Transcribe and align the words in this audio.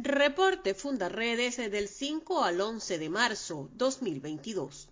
Reporte 0.00 0.74
Fundarredes 0.74 1.56
del 1.56 1.88
5 1.88 2.44
al 2.44 2.60
11 2.60 2.98
de 3.00 3.08
marzo 3.08 3.68
2022. 3.72 4.88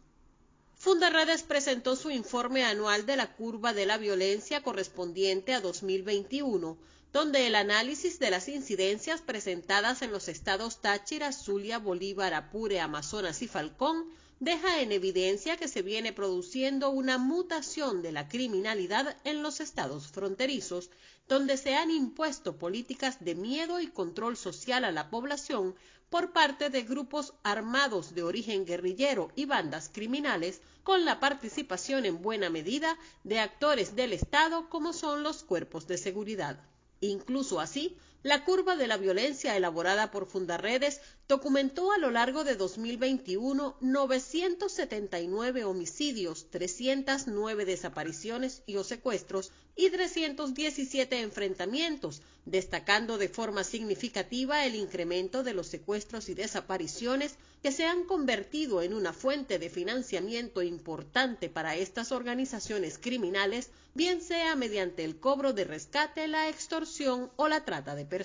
Fundarredes 0.74 1.44
presentó 1.44 1.94
su 1.94 2.10
informe 2.10 2.64
anual 2.64 3.06
de 3.06 3.14
la 3.14 3.32
curva 3.36 3.72
de 3.72 3.86
la 3.86 3.98
violencia 3.98 4.64
correspondiente 4.64 5.54
a 5.54 5.60
2021, 5.60 6.76
donde 7.12 7.46
el 7.46 7.54
análisis 7.54 8.18
de 8.18 8.32
las 8.32 8.48
incidencias 8.48 9.20
presentadas 9.20 10.02
en 10.02 10.10
los 10.10 10.26
estados 10.26 10.80
Táchira, 10.80 11.30
Zulia, 11.30 11.78
Bolívar, 11.78 12.34
Apure, 12.34 12.80
Amazonas 12.80 13.42
y 13.42 13.46
Falcón 13.46 14.06
deja 14.38 14.80
en 14.80 14.92
evidencia 14.92 15.56
que 15.56 15.68
se 15.68 15.82
viene 15.82 16.12
produciendo 16.12 16.90
una 16.90 17.16
mutación 17.16 18.02
de 18.02 18.12
la 18.12 18.28
criminalidad 18.28 19.16
en 19.24 19.42
los 19.42 19.60
estados 19.60 20.08
fronterizos, 20.08 20.90
donde 21.28 21.56
se 21.56 21.74
han 21.74 21.90
impuesto 21.90 22.56
políticas 22.56 23.24
de 23.24 23.34
miedo 23.34 23.80
y 23.80 23.86
control 23.86 24.36
social 24.36 24.84
a 24.84 24.92
la 24.92 25.10
población 25.10 25.74
por 26.10 26.32
parte 26.32 26.70
de 26.70 26.82
grupos 26.82 27.34
armados 27.42 28.14
de 28.14 28.22
origen 28.22 28.64
guerrillero 28.64 29.32
y 29.34 29.46
bandas 29.46 29.90
criminales, 29.92 30.60
con 30.84 31.04
la 31.04 31.18
participación 31.18 32.04
en 32.04 32.22
buena 32.22 32.48
medida 32.48 32.96
de 33.24 33.40
actores 33.40 33.96
del 33.96 34.12
Estado 34.12 34.68
como 34.68 34.92
son 34.92 35.24
los 35.24 35.42
cuerpos 35.42 35.88
de 35.88 35.98
seguridad. 35.98 36.60
Incluso 37.00 37.58
así, 37.58 37.96
la 38.26 38.42
curva 38.42 38.74
de 38.74 38.88
la 38.88 38.96
violencia 38.96 39.56
elaborada 39.56 40.10
por 40.10 40.26
Fundarredes 40.26 41.00
documentó 41.28 41.92
a 41.92 41.98
lo 41.98 42.10
largo 42.10 42.42
de 42.42 42.56
2021 42.56 43.76
979 43.80 45.62
homicidios, 45.62 46.50
309 46.50 47.64
desapariciones 47.64 48.64
y 48.66 48.82
secuestros 48.82 49.52
y 49.76 49.90
317 49.90 51.20
enfrentamientos, 51.20 52.20
destacando 52.46 53.16
de 53.16 53.28
forma 53.28 53.62
significativa 53.62 54.64
el 54.64 54.74
incremento 54.74 55.44
de 55.44 55.54
los 55.54 55.68
secuestros 55.68 56.28
y 56.28 56.34
desapariciones 56.34 57.36
que 57.62 57.70
se 57.70 57.84
han 57.84 58.04
convertido 58.04 58.82
en 58.82 58.94
una 58.94 59.12
fuente 59.12 59.58
de 59.58 59.70
financiamiento 59.70 60.62
importante 60.62 61.48
para 61.48 61.76
estas 61.76 62.10
organizaciones 62.10 62.98
criminales, 62.98 63.70
bien 63.94 64.20
sea 64.20 64.56
mediante 64.56 65.04
el 65.04 65.18
cobro 65.20 65.52
de 65.52 65.64
rescate, 65.64 66.28
la 66.28 66.48
extorsión 66.48 67.30
o 67.36 67.48
la 67.48 67.64
trata 67.64 67.94
de 67.94 68.04
personas. 68.04 68.15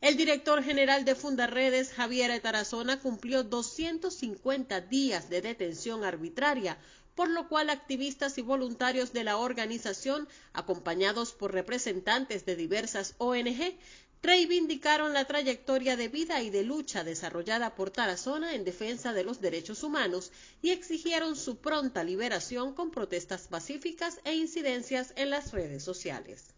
El 0.00 0.16
director 0.16 0.62
general 0.62 1.04
de 1.04 1.14
Fundarredes, 1.14 1.92
Javier 1.92 2.40
Tarazona, 2.40 3.00
cumplió 3.00 3.42
250 3.42 4.80
días 4.82 5.28
de 5.28 5.40
detención 5.40 6.04
arbitraria, 6.04 6.78
por 7.16 7.28
lo 7.28 7.48
cual 7.48 7.68
activistas 7.68 8.38
y 8.38 8.42
voluntarios 8.42 9.12
de 9.12 9.24
la 9.24 9.38
organización, 9.38 10.28
acompañados 10.52 11.32
por 11.32 11.52
representantes 11.52 12.46
de 12.46 12.54
diversas 12.54 13.16
ONG, 13.18 13.76
reivindicaron 14.22 15.12
la 15.12 15.24
trayectoria 15.24 15.96
de 15.96 16.08
vida 16.08 16.42
y 16.42 16.50
de 16.50 16.62
lucha 16.62 17.02
desarrollada 17.02 17.74
por 17.74 17.90
Tarazona 17.90 18.54
en 18.54 18.64
defensa 18.64 19.12
de 19.12 19.24
los 19.24 19.40
derechos 19.40 19.82
humanos 19.82 20.30
y 20.62 20.70
exigieron 20.70 21.34
su 21.34 21.56
pronta 21.56 22.04
liberación 22.04 22.72
con 22.72 22.90
protestas 22.90 23.48
pacíficas 23.48 24.20
e 24.24 24.34
incidencias 24.34 25.12
en 25.16 25.30
las 25.30 25.52
redes 25.52 25.82
sociales. 25.82 26.54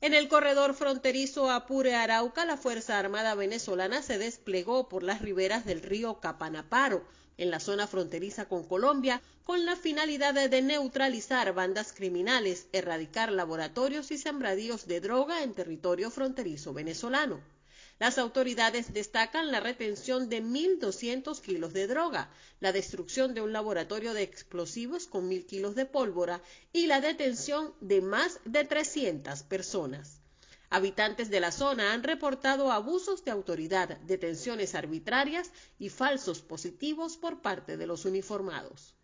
En 0.00 0.14
el 0.14 0.28
corredor 0.28 0.74
fronterizo 0.74 1.50
Apure-Arauca, 1.50 2.44
la 2.44 2.56
Fuerza 2.56 3.00
Armada 3.00 3.34
venezolana 3.34 4.00
se 4.00 4.16
desplegó 4.16 4.88
por 4.88 5.02
las 5.02 5.20
riberas 5.20 5.64
del 5.64 5.82
río 5.82 6.20
Capanaparo, 6.20 7.04
en 7.36 7.50
la 7.50 7.58
zona 7.58 7.88
fronteriza 7.88 8.44
con 8.44 8.62
Colombia, 8.62 9.20
con 9.42 9.66
la 9.66 9.74
finalidad 9.74 10.34
de 10.34 10.62
neutralizar 10.62 11.52
bandas 11.52 11.92
criminales, 11.92 12.68
erradicar 12.72 13.32
laboratorios 13.32 14.12
y 14.12 14.18
sembradíos 14.18 14.86
de 14.86 15.00
droga 15.00 15.42
en 15.42 15.52
territorio 15.52 16.12
fronterizo 16.12 16.72
venezolano. 16.72 17.40
Las 17.98 18.16
autoridades 18.18 18.92
destacan 18.92 19.50
la 19.50 19.58
retención 19.58 20.28
de 20.28 20.40
1.200 20.40 21.40
kilos 21.40 21.72
de 21.72 21.88
droga, 21.88 22.30
la 22.60 22.70
destrucción 22.70 23.34
de 23.34 23.40
un 23.40 23.52
laboratorio 23.52 24.14
de 24.14 24.22
explosivos 24.22 25.08
con 25.08 25.28
1.000 25.28 25.46
kilos 25.46 25.74
de 25.74 25.84
pólvora 25.84 26.40
y 26.72 26.86
la 26.86 27.00
detención 27.00 27.74
de 27.80 28.00
más 28.00 28.38
de 28.44 28.64
300 28.64 29.42
personas. 29.42 30.20
Habitantes 30.70 31.28
de 31.28 31.40
la 31.40 31.50
zona 31.50 31.92
han 31.92 32.04
reportado 32.04 32.70
abusos 32.70 33.24
de 33.24 33.32
autoridad, 33.32 33.96
detenciones 34.02 34.76
arbitrarias 34.76 35.50
y 35.78 35.88
falsos 35.88 36.40
positivos 36.40 37.16
por 37.16 37.40
parte 37.40 37.76
de 37.76 37.86
los 37.86 38.04
uniformados. 38.04 38.94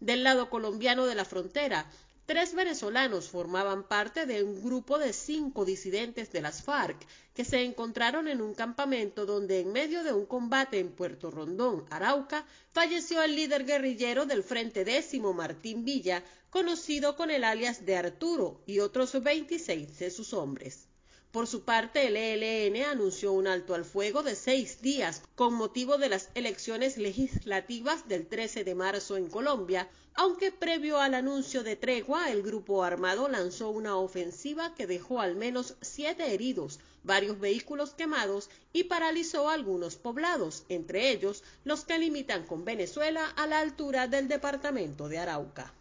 Del 0.00 0.24
lado 0.24 0.50
colombiano 0.50 1.06
de 1.06 1.14
la 1.14 1.24
frontera, 1.24 1.88
Tres 2.32 2.54
venezolanos 2.54 3.28
formaban 3.28 3.86
parte 3.86 4.24
de 4.24 4.42
un 4.42 4.64
grupo 4.64 4.98
de 4.98 5.12
cinco 5.12 5.66
disidentes 5.66 6.32
de 6.32 6.40
las 6.40 6.62
FARC 6.62 6.96
que 7.34 7.44
se 7.44 7.62
encontraron 7.62 8.26
en 8.26 8.40
un 8.40 8.54
campamento 8.54 9.26
donde 9.26 9.60
en 9.60 9.70
medio 9.70 10.02
de 10.02 10.14
un 10.14 10.24
combate 10.24 10.78
en 10.78 10.92
Puerto 10.92 11.30
Rondón, 11.30 11.84
Arauca, 11.90 12.46
falleció 12.72 13.22
el 13.22 13.36
líder 13.36 13.66
guerrillero 13.66 14.24
del 14.24 14.42
Frente 14.42 14.82
Décimo 14.86 15.34
Martín 15.34 15.84
Villa, 15.84 16.24
conocido 16.48 17.16
con 17.16 17.30
el 17.30 17.44
alias 17.44 17.84
de 17.84 17.96
Arturo, 17.96 18.62
y 18.64 18.78
otros 18.78 19.22
26 19.22 19.98
de 19.98 20.10
sus 20.10 20.32
hombres. 20.32 20.88
Por 21.32 21.46
su 21.46 21.62
parte, 21.62 22.08
el 22.08 22.16
ELN 22.18 22.84
anunció 22.84 23.32
un 23.32 23.46
alto 23.46 23.74
al 23.74 23.86
fuego 23.86 24.22
de 24.22 24.34
seis 24.34 24.82
días 24.82 25.22
con 25.34 25.54
motivo 25.54 25.96
de 25.96 26.10
las 26.10 26.28
elecciones 26.34 26.98
legislativas 26.98 28.06
del 28.06 28.26
13 28.26 28.64
de 28.64 28.74
marzo 28.74 29.16
en 29.16 29.30
Colombia, 29.30 29.88
aunque 30.12 30.52
previo 30.52 31.00
al 31.00 31.14
anuncio 31.14 31.62
de 31.62 31.74
tregua, 31.74 32.30
el 32.30 32.42
grupo 32.42 32.84
armado 32.84 33.28
lanzó 33.28 33.70
una 33.70 33.96
ofensiva 33.96 34.74
que 34.74 34.86
dejó 34.86 35.22
al 35.22 35.34
menos 35.34 35.74
siete 35.80 36.34
heridos, 36.34 36.80
varios 37.02 37.40
vehículos 37.40 37.94
quemados 37.94 38.50
y 38.74 38.84
paralizó 38.84 39.48
algunos 39.48 39.96
poblados, 39.96 40.64
entre 40.68 41.12
ellos 41.12 41.44
los 41.64 41.86
que 41.86 41.98
limitan 41.98 42.44
con 42.44 42.66
Venezuela 42.66 43.26
a 43.36 43.46
la 43.46 43.60
altura 43.60 44.06
del 44.06 44.28
departamento 44.28 45.08
de 45.08 45.16
Arauca. 45.16 45.72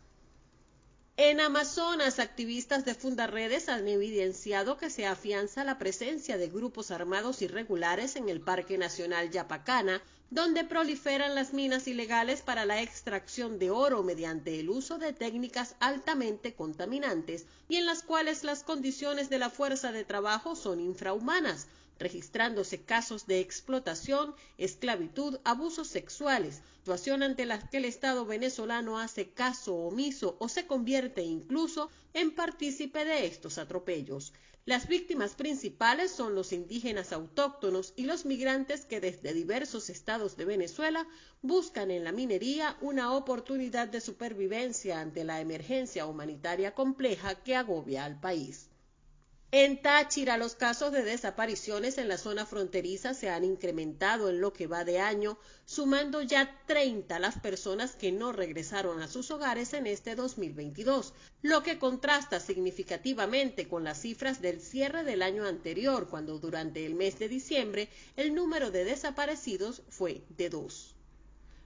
En 1.24 1.40
Amazonas, 1.40 2.18
activistas 2.18 2.84
de 2.84 2.96
Fundarredes 2.96 3.70
han 3.70 3.88
evidenciado 3.88 4.78
que 4.78 4.90
se 4.90 5.06
afianza 5.06 5.64
la 5.64 5.78
presencia 5.78 6.36
de 6.36 6.48
grupos 6.48 6.90
armados 6.90 7.44
irregulares 7.44 8.16
en 8.16 8.28
el 8.28 8.42
Parque 8.42 8.80
Nacional 8.80 9.30
Yapacana, 9.30 10.02
donde 10.32 10.64
proliferan 10.64 11.36
las 11.36 11.54
minas 11.54 11.88
ilegales 11.88 12.42
para 12.42 12.66
la 12.66 12.82
extracción 12.82 13.60
de 13.60 13.70
oro 13.70 14.02
mediante 14.02 14.60
el 14.60 14.72
uso 14.72 14.98
de 14.98 15.14
técnicas 15.14 15.76
altamente 15.80 16.56
contaminantes 16.56 17.46
y 17.70 17.76
en 17.76 17.86
las 17.86 18.02
cuales 18.02 18.44
las 18.44 18.64
condiciones 18.64 19.30
de 19.30 19.38
la 19.38 19.52
fuerza 19.52 19.92
de 19.92 20.04
trabajo 20.04 20.56
son 20.56 20.80
infrahumanas, 20.80 21.68
registrándose 22.02 22.84
casos 22.84 23.28
de 23.28 23.40
explotación, 23.40 24.36
esclavitud, 24.58 25.40
abusos 25.46 25.88
sexuales, 25.88 26.62
situación 26.80 27.24
ante 27.24 27.46
la 27.46 27.70
que 27.70 27.78
el 27.78 27.86
Estado 27.86 28.26
venezolano 28.26 29.00
hace 29.00 29.30
caso 29.30 29.76
omiso 29.76 30.36
o 30.40 30.50
se 30.50 30.66
convierte 30.66 31.22
incluso 31.22 31.90
en 32.14 32.32
partícipe 32.32 33.06
de 33.06 33.28
estos 33.28 33.58
atropellos. 33.60 34.34
Las 34.66 34.88
víctimas 34.88 35.36
principales 35.36 36.12
son 36.12 36.36
los 36.36 36.52
indígenas 36.52 37.14
autóctonos 37.14 37.94
y 37.96 38.06
los 38.06 38.26
migrantes 38.26 38.86
que 38.86 39.00
desde 39.00 39.34
diversos 39.34 39.90
estados 39.90 40.38
de 40.38 40.46
Venezuela 40.46 41.08
buscan 41.42 41.92
en 41.92 42.04
la 42.04 42.12
minería 42.12 42.78
una 42.82 43.14
oportunidad 43.14 43.88
de 43.88 44.02
supervivencia 44.02 45.00
ante 45.00 45.24
la 45.24 45.40
emergencia 45.40 46.08
humanitaria 46.08 46.74
compleja 46.74 47.36
que 47.44 47.56
agobia 47.56 48.06
al 48.06 48.20
país. 48.20 48.71
En 49.54 49.82
Táchira, 49.82 50.38
los 50.38 50.56
casos 50.56 50.94
de 50.94 51.04
desapariciones 51.04 51.98
en 51.98 52.08
la 52.08 52.18
zona 52.18 52.46
fronteriza 52.46 53.14
se 53.14 53.30
han 53.30 53.44
incrementado 53.44 54.30
en 54.30 54.40
lo 54.40 54.54
que 54.54 54.66
va 54.66 54.86
de 54.86 55.02
año, 55.02 55.38
sumando 55.66 56.22
ya 56.22 56.58
30 56.68 57.20
las 57.20 57.38
personas 57.38 57.98
que 57.98 58.14
no 58.14 58.32
regresaron 58.32 59.02
a 59.02 59.10
sus 59.10 59.30
hogares 59.30 59.74
en 59.74 59.88
este 59.88 60.16
2022, 60.16 61.14
lo 61.42 61.64
que 61.64 61.80
contrasta 61.80 62.40
significativamente 62.40 63.68
con 63.68 63.84
las 63.84 64.00
cifras 64.00 64.42
del 64.42 64.62
cierre 64.62 65.04
del 65.04 65.22
año 65.22 65.46
anterior, 65.46 66.08
cuando 66.10 66.40
durante 66.40 66.86
el 66.86 66.96
mes 66.96 67.20
de 67.20 67.28
diciembre 67.28 67.90
el 68.16 68.34
número 68.34 68.72
de 68.72 68.86
desaparecidos 68.86 69.82
fue 69.90 70.22
de 70.30 70.50
dos. 70.50 70.96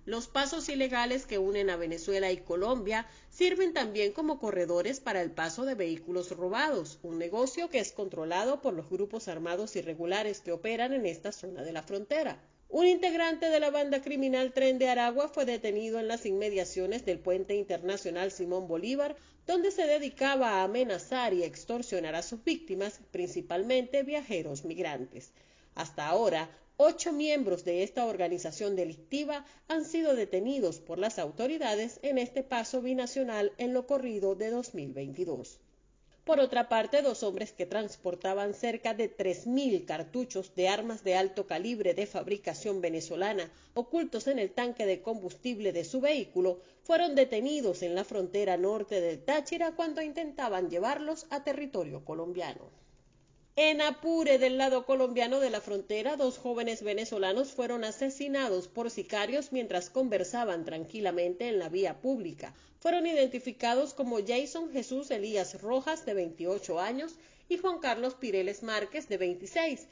Los 0.05 0.27
pasos 0.27 0.69
ilegales 0.69 1.25
que 1.25 1.39
unen 1.39 1.71
a 1.71 1.77
Venezuela 1.77 2.31
y 2.31 2.37
Colombia 2.37 3.07
sirven 3.31 3.73
también 3.73 4.11
como 4.11 4.37
corredores 4.37 4.99
para 4.99 5.19
el 5.19 5.31
paso 5.31 5.65
de 5.65 5.73
vehículos 5.73 6.29
robados, 6.29 6.99
un 7.01 7.17
negocio 7.17 7.71
que 7.71 7.79
es 7.79 7.91
controlado 7.91 8.61
por 8.61 8.75
los 8.75 8.87
grupos 8.87 9.27
armados 9.27 9.75
irregulares 9.75 10.41
que 10.41 10.51
operan 10.51 10.93
en 10.93 11.07
esta 11.07 11.31
zona 11.31 11.63
de 11.63 11.73
la 11.73 11.81
frontera. 11.81 12.39
Un 12.69 12.85
integrante 12.85 13.49
de 13.49 13.59
la 13.59 13.71
banda 13.71 14.03
criminal 14.03 14.53
Tren 14.53 14.77
de 14.77 14.89
Aragua 14.89 15.27
fue 15.27 15.45
detenido 15.45 15.99
en 15.99 16.07
las 16.07 16.27
inmediaciones 16.27 17.03
del 17.03 17.17
puente 17.17 17.55
internacional 17.55 18.31
Simón 18.31 18.67
Bolívar, 18.67 19.15
donde 19.47 19.71
se 19.71 19.87
dedicaba 19.87 20.49
a 20.49 20.63
amenazar 20.63 21.33
y 21.33 21.43
extorsionar 21.43 22.13
a 22.13 22.21
sus 22.21 22.43
víctimas, 22.43 22.99
principalmente 23.09 24.03
viajeros 24.03 24.65
migrantes. 24.65 25.31
Hasta 25.73 26.05
ahora, 26.05 26.49
Ocho 26.77 27.13
miembros 27.13 27.63
de 27.63 27.83
esta 27.83 28.05
organización 28.05 28.75
delictiva 28.75 29.45
han 29.69 29.85
sido 29.85 30.13
detenidos 30.13 30.81
por 30.81 30.99
las 30.99 31.19
autoridades 31.19 31.99
en 32.01 32.17
este 32.17 32.43
paso 32.43 32.81
binacional 32.81 33.53
en 33.57 33.71
lo 33.71 33.87
corrido 33.87 34.35
de 34.35 34.49
2022. 34.49 35.61
Por 36.25 36.41
otra 36.41 36.67
parte, 36.67 37.01
dos 37.01 37.23
hombres 37.23 37.53
que 37.53 37.65
transportaban 37.65 38.53
cerca 38.53 38.93
de 38.93 39.15
3.000 39.15 39.85
cartuchos 39.85 40.53
de 40.53 40.67
armas 40.67 41.01
de 41.05 41.15
alto 41.15 41.47
calibre 41.47 41.93
de 41.93 42.07
fabricación 42.07 42.81
venezolana 42.81 43.49
ocultos 43.73 44.27
en 44.27 44.39
el 44.39 44.51
tanque 44.51 44.85
de 44.85 45.01
combustible 45.01 45.71
de 45.71 45.85
su 45.85 46.01
vehículo 46.01 46.59
fueron 46.83 47.15
detenidos 47.15 47.83
en 47.83 47.95
la 47.95 48.03
frontera 48.03 48.57
norte 48.57 48.99
del 48.99 49.23
Táchira 49.23 49.77
cuando 49.77 50.01
intentaban 50.01 50.69
llevarlos 50.69 51.25
a 51.29 51.41
territorio 51.45 52.03
colombiano. 52.03 52.84
En 53.57 53.79
Apure, 53.81 54.37
del 54.37 54.57
lado 54.57 54.85
colombiano 54.85 55.39
de 55.39 55.49
la 55.49 55.61
frontera, 55.61 56.17
dos 56.17 56.37
jóvenes 56.37 56.83
venezolanos 56.83 57.53
fueron 57.53 57.85
asesinados 57.85 58.67
por 58.67 58.91
sicarios 58.91 59.53
mientras 59.53 59.89
conversaban 59.89 60.65
tranquilamente 60.65 61.47
en 61.47 61.59
la 61.59 61.69
vía 61.69 62.01
pública. 62.01 62.53
Fueron 62.81 63.07
identificados 63.07 63.93
como 63.93 64.17
Jason 64.17 64.73
Jesús 64.73 65.09
Elías 65.09 65.61
Rojas, 65.61 66.05
de 66.05 66.15
28 66.15 66.81
años, 66.81 67.15
y 67.47 67.57
Juan 67.57 67.79
Carlos 67.79 68.15
Pireles 68.15 68.61
Márquez, 68.61 69.07
de 69.07 69.15
26. 69.19 69.87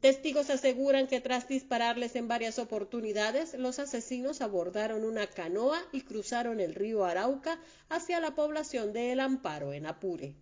Testigos 0.00 0.50
aseguran 0.50 1.06
que 1.06 1.20
tras 1.20 1.46
dispararles 1.46 2.16
en 2.16 2.26
varias 2.26 2.58
oportunidades, 2.58 3.54
los 3.54 3.78
asesinos 3.78 4.40
abordaron 4.40 5.04
una 5.04 5.28
canoa 5.28 5.80
y 5.92 6.00
cruzaron 6.00 6.58
el 6.58 6.74
río 6.74 7.04
Arauca 7.04 7.60
hacia 7.88 8.18
la 8.18 8.34
población 8.34 8.92
de 8.92 9.12
El 9.12 9.20
Amparo, 9.20 9.72
en 9.72 9.86
Apure. 9.86 10.34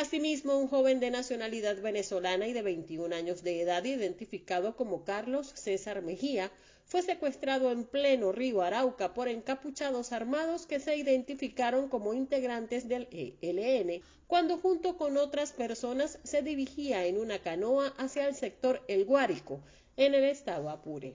Asimismo, 0.00 0.56
un 0.56 0.66
joven 0.66 0.98
de 0.98 1.10
nacionalidad 1.10 1.76
venezolana 1.82 2.48
y 2.48 2.54
de 2.54 2.62
21 2.62 3.14
años 3.14 3.42
de 3.42 3.60
edad, 3.60 3.84
identificado 3.84 4.74
como 4.74 5.04
Carlos 5.04 5.52
César 5.54 6.00
Mejía, 6.00 6.50
fue 6.86 7.02
secuestrado 7.02 7.70
en 7.70 7.84
pleno 7.84 8.32
río 8.32 8.62
Arauca 8.62 9.12
por 9.12 9.28
encapuchados 9.28 10.12
armados 10.12 10.64
que 10.64 10.80
se 10.80 10.96
identificaron 10.96 11.90
como 11.90 12.14
integrantes 12.14 12.88
del 12.88 13.08
ELN, 13.42 14.02
cuando 14.26 14.56
junto 14.56 14.96
con 14.96 15.18
otras 15.18 15.52
personas 15.52 16.18
se 16.22 16.40
dirigía 16.40 17.04
en 17.04 17.18
una 17.18 17.40
canoa 17.40 17.88
hacia 17.98 18.26
el 18.26 18.34
sector 18.34 18.82
El 18.88 19.04
Guárico, 19.04 19.60
en 19.98 20.14
el 20.14 20.24
estado 20.24 20.70
Apure. 20.70 21.14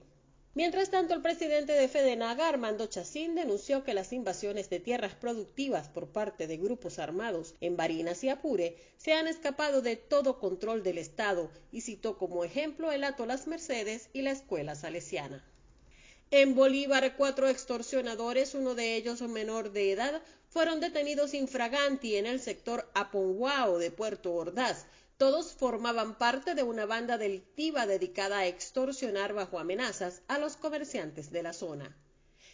Mientras 0.56 0.88
tanto, 0.88 1.12
el 1.12 1.20
presidente 1.20 1.74
de 1.74 1.86
Fedenaga, 1.86 2.48
Armando 2.48 2.86
Chacín, 2.86 3.34
denunció 3.34 3.84
que 3.84 3.92
las 3.92 4.14
invasiones 4.14 4.70
de 4.70 4.80
tierras 4.80 5.14
productivas 5.14 5.88
por 5.88 6.08
parte 6.08 6.46
de 6.46 6.56
grupos 6.56 6.98
armados 6.98 7.54
en 7.60 7.76
Barinas 7.76 8.24
y 8.24 8.30
Apure 8.30 8.74
se 8.96 9.12
han 9.12 9.28
escapado 9.28 9.82
de 9.82 9.96
todo 9.96 10.38
control 10.38 10.82
del 10.82 10.96
Estado 10.96 11.50
y 11.72 11.82
citó 11.82 12.16
como 12.16 12.42
ejemplo 12.42 12.90
el 12.90 13.04
Ato 13.04 13.26
Las 13.26 13.46
Mercedes 13.46 14.08
y 14.14 14.22
la 14.22 14.30
Escuela 14.30 14.74
Salesiana. 14.74 15.44
En 16.30 16.54
Bolívar, 16.54 17.18
cuatro 17.18 17.48
extorsionadores, 17.48 18.54
uno 18.54 18.74
de 18.74 18.96
ellos 18.96 19.20
menor 19.20 19.72
de 19.72 19.92
edad, 19.92 20.22
fueron 20.48 20.80
detenidos 20.80 21.34
infraganti 21.34 22.16
en 22.16 22.24
el 22.24 22.40
sector 22.40 22.90
Aponguao 22.94 23.76
de 23.76 23.90
Puerto 23.90 24.32
Ordaz, 24.32 24.86
todos 25.16 25.54
formaban 25.54 26.18
parte 26.18 26.54
de 26.54 26.62
una 26.62 26.84
banda 26.84 27.16
delictiva 27.16 27.86
dedicada 27.86 28.38
a 28.38 28.46
extorsionar 28.46 29.32
bajo 29.32 29.58
amenazas 29.58 30.22
a 30.28 30.38
los 30.38 30.56
comerciantes 30.56 31.30
de 31.30 31.42
la 31.42 31.54
zona. 31.54 31.96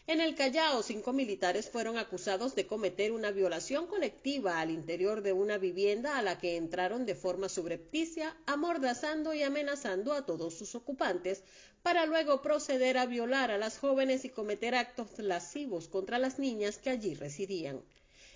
En 0.08 0.20
el 0.20 0.34
Callao, 0.34 0.82
cinco 0.82 1.12
militares 1.12 1.70
fueron 1.70 1.96
acusados 1.96 2.56
de 2.56 2.66
cometer 2.66 3.12
una 3.12 3.30
violación 3.30 3.86
colectiva 3.86 4.60
al 4.60 4.70
interior 4.70 5.22
de 5.22 5.32
una 5.32 5.58
vivienda 5.58 6.18
a 6.18 6.22
la 6.22 6.38
que 6.38 6.56
entraron 6.56 7.06
de 7.06 7.14
forma 7.14 7.48
subrepticia, 7.48 8.36
amordazando 8.46 9.32
y 9.32 9.44
amenazando 9.44 10.12
a 10.12 10.26
todos 10.26 10.54
sus 10.54 10.74
ocupantes, 10.74 11.44
para 11.82 12.06
luego 12.06 12.42
proceder 12.42 12.98
a 12.98 13.06
violar 13.06 13.52
a 13.52 13.58
las 13.58 13.78
jóvenes 13.78 14.24
y 14.24 14.30
cometer 14.30 14.74
actos 14.74 15.18
lascivos 15.18 15.86
contra 15.88 16.18
las 16.18 16.38
niñas 16.38 16.78
que 16.78 16.90
allí 16.90 17.14
residían. 17.14 17.82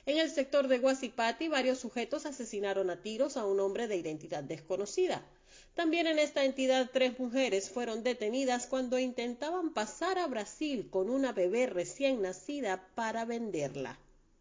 En 0.08 0.19
el 0.19 0.31
sector 0.31 0.69
de 0.69 0.79
Guasipati, 0.79 1.49
varios 1.49 1.79
sujetos 1.79 2.26
asesinaron 2.26 2.91
a 2.91 3.03
tiros 3.03 3.37
a 3.37 3.44
un 3.44 3.58
hombre 3.58 3.88
de 3.88 3.97
identidad 3.97 4.44
desconocida. 4.44 5.26
También 5.75 6.06
en 6.06 6.20
esta 6.20 6.44
entidad 6.44 6.91
tres 6.93 7.19
mujeres 7.19 7.70
fueron 7.70 8.05
detenidas 8.05 8.69
cuando 8.69 9.00
intentaban 9.00 9.75
pasar 9.75 10.19
a 10.19 10.29
Brasil 10.29 10.88
con 10.91 11.11
una 11.11 11.32
bebé 11.32 11.67
recién 11.67 12.23
nacida 12.23 12.88
para 12.94 13.25
venderla. 13.25 13.99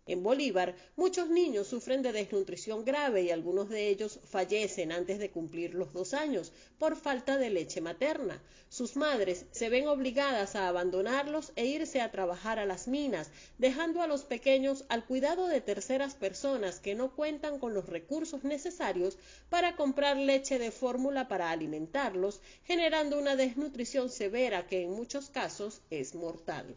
En 0.08 0.22
Bolívar, 0.22 0.76
muchos 0.96 1.30
niños 1.30 1.66
sufren 1.66 2.04
de 2.04 2.12
desnutrición 2.12 2.86
grave 2.86 3.24
y 3.24 3.32
algunos 3.32 3.70
de 3.70 3.90
ellos 3.90 4.20
fallecen 4.24 4.92
antes 4.92 5.18
de 5.18 5.32
cumplir 5.32 5.74
los 5.74 5.94
dos 5.94 6.14
años 6.14 6.54
por 6.78 6.96
falta 6.96 7.38
de 7.38 7.50
leche 7.50 7.82
materna. 7.82 8.40
Sus 8.70 8.98
madres 8.98 9.48
se 9.50 9.68
ven 9.70 9.88
obligadas 9.88 10.56
a 10.56 10.68
abandonarlos 10.68 11.54
e 11.56 11.66
irse 11.66 12.02
a 12.02 12.12
trabajar 12.12 12.60
a 12.60 12.68
las 12.68 12.88
minas, 12.88 13.32
dejando 13.58 14.04
a 14.04 14.08
los 14.08 14.26
pequeños 14.26 14.86
al 14.90 15.06
cuidado 15.06 15.48
de 15.48 15.62
terceras 15.62 16.14
personas 16.14 16.80
que 16.80 16.94
no 16.94 17.16
cuentan 17.16 17.58
con 17.58 17.74
los 17.74 17.90
recursos 17.90 18.44
necesarios 18.44 19.18
para 19.50 19.76
comprar 19.76 20.18
leche 20.18 20.60
de 20.60 20.70
fórmula 20.70 21.28
para 21.28 21.50
alimentarlos, 21.50 22.42
generando 22.64 23.18
una 23.18 23.36
desnutrición 23.36 24.12
severa 24.12 24.68
que 24.68 24.84
en 24.84 24.92
muchos 24.92 25.32
casos 25.32 25.82
es 25.90 26.14
mortal. 26.14 26.76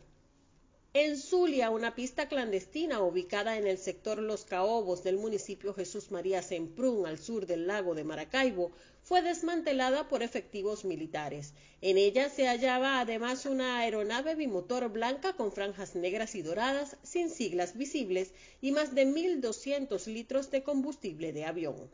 En 0.95 1.19
Zulia, 1.19 1.69
una 1.69 1.95
pista 1.95 2.29
clandestina 2.29 3.03
ubicada 3.03 3.59
en 3.59 3.67
el 3.67 3.77
sector 3.77 4.23
Los 4.23 4.47
Caobos 4.47 5.05
del 5.05 5.19
municipio 5.19 5.75
Jesús 5.75 6.11
María 6.11 6.41
Semprún, 6.41 7.07
al 7.07 7.19
sur 7.19 7.45
del 7.45 7.67
lago 7.67 7.95
de 7.95 8.05
Maracaibo, 8.05 8.73
fue 9.03 9.21
desmantelada 9.21 10.09
por 10.09 10.23
efectivos 10.23 10.87
militares. 10.87 11.53
En 11.83 11.99
ella 11.99 12.31
se 12.31 12.47
hallaba 12.47 13.01
además 13.01 13.45
una 13.45 13.81
aeronave 13.81 14.35
bimotor 14.35 14.89
blanca 14.89 15.35
con 15.35 15.53
franjas 15.53 15.95
negras 15.95 16.35
y 16.35 16.41
doradas, 16.41 16.97
sin 17.03 17.29
siglas 17.29 17.77
visibles, 17.77 18.33
y 18.63 18.73
más 18.73 18.95
de 18.95 19.07
1.200 19.07 20.07
litros 20.07 20.51
de 20.51 20.63
combustible 20.63 21.35
de 21.35 21.45
avión. 21.45 21.91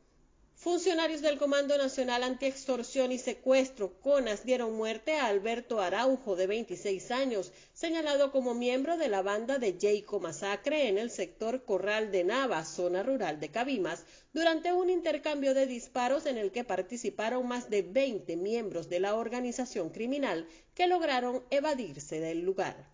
Funcionarios 0.57 1.21
del 1.21 1.37
Comando 1.37 1.77
Nacional 1.77 2.23
Antiextorsión 2.23 3.13
y 3.13 3.19
Secuestro, 3.19 4.01
CONAS, 4.01 4.47
dieron 4.47 4.75
muerte 4.75 5.15
a 5.15 5.27
Alberto 5.27 5.81
Araujo, 5.81 6.37
de 6.37 6.47
26 6.47 7.11
años, 7.11 7.53
señalado 7.75 8.33
como 8.33 8.55
miembro 8.55 8.97
de 8.97 9.09
la 9.09 9.21
banda 9.21 9.59
de 9.59 9.77
Jayco 9.79 10.21
Masacre 10.21 10.89
en 10.89 10.97
el 10.97 11.11
sector 11.11 11.65
Corral 11.65 12.13
de 12.13 12.25
Nava, 12.25 12.65
zona 12.65 13.03
rural 13.03 13.41
de 13.41 13.51
Cabimas, 13.51 14.07
durante 14.33 14.73
un 14.73 14.89
intercambio 14.89 15.53
de 15.53 15.67
disparos 15.67 16.25
en 16.25 16.39
el 16.39 16.51
que 16.51 16.65
participaron 16.65 17.47
más 17.47 17.69
de 17.69 17.83
20 17.83 18.37
miembros 18.37 18.89
de 18.89 19.01
la 19.01 19.17
organización 19.17 19.91
criminal 19.91 20.49
que 20.75 20.87
lograron 20.87 21.45
evadirse 21.51 22.21
del 22.21 22.41
lugar. 22.41 22.89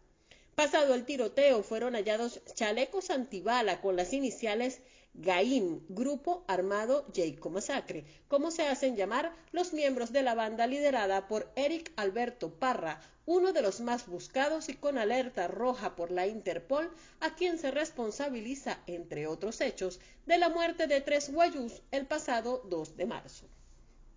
Pasado 0.56 0.94
el 0.94 1.04
tiroteo, 1.04 1.62
fueron 1.62 1.94
hallados 1.94 2.40
chalecos 2.54 3.10
antibala 3.10 3.80
con 3.80 3.96
las 3.96 4.12
iniciales 4.12 4.80
GAIM, 5.14 5.80
Grupo 5.88 6.44
Armado 6.46 7.04
Jayco 7.14 7.50
Masacre, 7.50 8.04
como 8.28 8.50
se 8.50 8.66
hacen 8.66 8.96
llamar 8.96 9.34
los 9.52 9.72
miembros 9.72 10.12
de 10.12 10.22
la 10.22 10.34
banda 10.34 10.66
liderada 10.66 11.28
por 11.28 11.50
Eric 11.56 11.92
Alberto 11.96 12.54
Parra, 12.54 13.00
uno 13.26 13.52
de 13.52 13.60
los 13.60 13.80
más 13.80 14.06
buscados 14.06 14.68
y 14.68 14.74
con 14.74 14.98
alerta 14.98 15.46
roja 15.46 15.94
por 15.94 16.10
la 16.10 16.26
Interpol, 16.26 16.90
a 17.20 17.34
quien 17.34 17.58
se 17.58 17.70
responsabiliza, 17.70 18.78
entre 18.86 19.26
otros 19.26 19.60
hechos, 19.60 20.00
de 20.26 20.38
la 20.38 20.48
muerte 20.48 20.86
de 20.86 21.00
tres 21.00 21.32
guayús 21.32 21.82
el 21.90 22.06
pasado 22.06 22.62
2 22.70 22.96
de 22.96 23.06
marzo. 23.06 23.46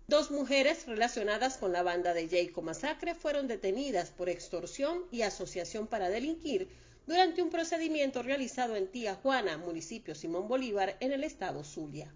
Dos 0.06 0.30
mujeres 0.30 0.86
relacionadas 0.86 1.56
con 1.56 1.72
la 1.72 1.82
banda 1.82 2.12
de 2.12 2.28
Jayco 2.28 2.60
Masacre 2.60 3.14
fueron 3.14 3.48
detenidas 3.48 4.10
por 4.10 4.28
extorsión 4.28 5.04
y 5.10 5.22
asociación 5.22 5.86
para 5.86 6.10
delinquir 6.10 6.68
durante 7.06 7.42
un 7.42 7.50
procedimiento 7.50 8.22
realizado 8.22 8.76
en 8.76 8.88
Tía 8.88 9.14
Juana, 9.16 9.58
municipio 9.58 10.14
Simón 10.14 10.48
Bolívar, 10.48 10.96
en 11.00 11.12
el 11.12 11.24
estado 11.24 11.62
Zulia. 11.62 12.12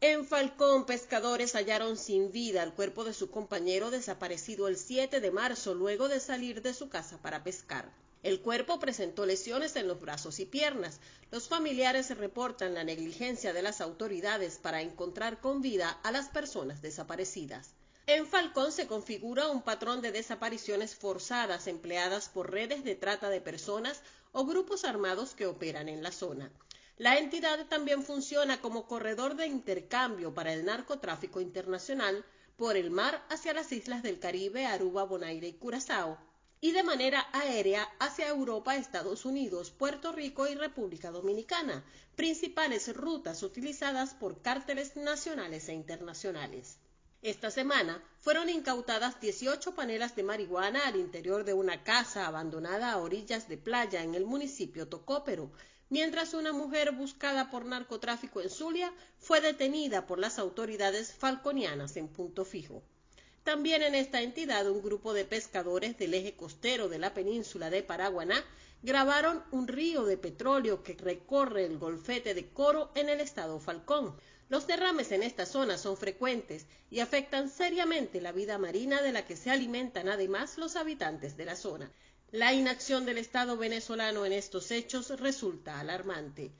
En 0.00 0.24
Falcón, 0.24 0.86
pescadores 0.86 1.54
hallaron 1.54 1.96
sin 1.96 2.32
vida 2.32 2.62
el 2.62 2.72
cuerpo 2.72 3.04
de 3.04 3.12
su 3.12 3.30
compañero 3.30 3.90
desaparecido 3.90 4.66
el 4.66 4.76
7 4.76 5.20
de 5.20 5.30
marzo 5.30 5.74
luego 5.74 6.08
de 6.08 6.20
salir 6.20 6.62
de 6.62 6.72
su 6.72 6.88
casa 6.88 7.18
para 7.20 7.44
pescar. 7.44 7.92
El 8.22 8.40
cuerpo 8.40 8.78
presentó 8.78 9.26
lesiones 9.26 9.76
en 9.76 9.88
los 9.88 10.00
brazos 10.00 10.40
y 10.40 10.46
piernas. 10.46 11.00
Los 11.30 11.48
familiares 11.48 12.16
reportan 12.16 12.74
la 12.74 12.84
negligencia 12.84 13.52
de 13.52 13.62
las 13.62 13.80
autoridades 13.80 14.58
para 14.58 14.82
encontrar 14.82 15.40
con 15.40 15.62
vida 15.62 15.90
a 16.02 16.10
las 16.12 16.28
personas 16.28 16.82
desaparecidas. 16.82 17.74
En 18.06 18.26
Falcón 18.26 18.72
se 18.72 18.86
configura 18.86 19.48
un 19.48 19.62
patrón 19.62 20.00
de 20.00 20.10
desapariciones 20.10 20.94
forzadas 20.94 21.66
empleadas 21.66 22.28
por 22.28 22.50
redes 22.50 22.82
de 22.82 22.94
trata 22.94 23.28
de 23.28 23.40
personas 23.40 24.02
o 24.32 24.44
grupos 24.44 24.84
armados 24.84 25.34
que 25.34 25.46
operan 25.46 25.88
en 25.88 26.02
la 26.02 26.12
zona. 26.12 26.50
La 26.96 27.18
entidad 27.18 27.66
también 27.68 28.02
funciona 28.02 28.60
como 28.60 28.86
corredor 28.86 29.34
de 29.36 29.46
intercambio 29.46 30.34
para 30.34 30.52
el 30.52 30.64
narcotráfico 30.64 31.40
internacional 31.40 32.24
por 32.56 32.76
el 32.76 32.90
mar 32.90 33.24
hacia 33.30 33.54
las 33.54 33.72
islas 33.72 34.02
del 34.02 34.18
Caribe, 34.18 34.66
Aruba, 34.66 35.04
Bonaire 35.04 35.48
y 35.48 35.54
Curazao, 35.54 36.18
y 36.60 36.72
de 36.72 36.82
manera 36.82 37.26
aérea 37.32 37.88
hacia 37.98 38.28
Europa, 38.28 38.76
Estados 38.76 39.24
Unidos, 39.24 39.70
Puerto 39.70 40.12
Rico 40.12 40.46
y 40.46 40.54
República 40.54 41.10
Dominicana, 41.10 41.84
principales 42.16 42.94
rutas 42.94 43.42
utilizadas 43.42 44.12
por 44.12 44.42
cárteles 44.42 44.96
nacionales 44.96 45.70
e 45.70 45.72
internacionales. 45.72 46.78
Esta 47.22 47.50
semana 47.50 48.02
fueron 48.20 48.48
incautadas 48.48 49.20
18 49.20 49.74
panelas 49.74 50.16
de 50.16 50.22
marihuana 50.22 50.86
al 50.86 50.96
interior 50.96 51.44
de 51.44 51.52
una 51.52 51.84
casa 51.84 52.26
abandonada 52.26 52.92
a 52.92 52.96
orillas 52.96 53.46
de 53.46 53.58
playa 53.58 54.02
en 54.02 54.14
el 54.14 54.24
municipio 54.24 54.88
Tocópero, 54.88 55.52
mientras 55.90 56.32
una 56.32 56.54
mujer 56.54 56.92
buscada 56.92 57.50
por 57.50 57.66
narcotráfico 57.66 58.40
en 58.40 58.48
Zulia 58.48 58.90
fue 59.18 59.42
detenida 59.42 60.06
por 60.06 60.18
las 60.18 60.38
autoridades 60.38 61.12
falconianas 61.12 61.98
en 61.98 62.08
punto 62.08 62.46
fijo. 62.46 62.82
También 63.44 63.82
en 63.82 63.94
esta 63.94 64.22
entidad 64.22 64.70
un 64.70 64.80
grupo 64.80 65.12
de 65.12 65.26
pescadores 65.26 65.98
del 65.98 66.14
eje 66.14 66.34
costero 66.36 66.88
de 66.88 66.98
la 66.98 67.12
península 67.12 67.68
de 67.68 67.82
Paraguaná 67.82 68.42
grabaron 68.82 69.44
un 69.50 69.68
río 69.68 70.06
de 70.06 70.16
petróleo 70.16 70.82
que 70.82 70.94
recorre 70.94 71.66
el 71.66 71.76
golfete 71.76 72.32
de 72.32 72.48
Coro 72.48 72.90
en 72.94 73.10
el 73.10 73.20
estado 73.20 73.60
Falcón. 73.60 74.16
Los 74.50 74.66
derrames 74.66 75.10
en 75.12 75.22
esta 75.22 75.46
zona 75.46 75.78
son 75.78 75.96
frecuentes 75.96 76.66
y 76.90 76.98
afectan 76.98 77.48
seriamente 77.48 78.20
la 78.20 78.32
vida 78.32 78.58
marina 78.58 79.00
de 79.00 79.12
la 79.12 79.24
que 79.24 79.36
se 79.36 79.48
alimentan 79.48 80.08
además 80.08 80.58
los 80.58 80.74
habitantes 80.74 81.36
de 81.36 81.44
la 81.44 81.54
zona. 81.54 81.92
La 82.32 82.52
inacción 82.52 83.06
del 83.06 83.18
Estado 83.18 83.56
venezolano 83.56 84.26
en 84.26 84.32
estos 84.32 84.72
hechos 84.72 85.10
resulta 85.20 85.78
alarmante. 85.78 86.50